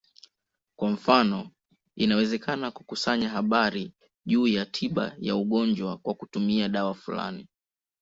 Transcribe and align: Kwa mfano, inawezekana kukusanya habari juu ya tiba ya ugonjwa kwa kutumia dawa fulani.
Kwa 0.75 0.89
mfano, 0.91 1.51
inawezekana 1.95 2.71
kukusanya 2.71 3.29
habari 3.29 3.93
juu 4.25 4.47
ya 4.47 4.65
tiba 4.65 5.15
ya 5.19 5.35
ugonjwa 5.35 5.97
kwa 5.97 6.13
kutumia 6.13 6.69
dawa 6.69 6.93
fulani. 6.93 7.47